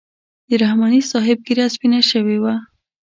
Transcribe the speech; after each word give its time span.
د 0.47 0.49
رحماني 0.61 1.01
صاحب 1.11 1.37
ږیره 1.47 1.65
سپینه 1.73 2.01
شوې 2.11 2.37
وه. 2.43 2.55